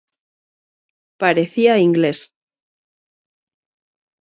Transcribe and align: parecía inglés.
parecía 1.21 1.83
inglés. 1.87 2.19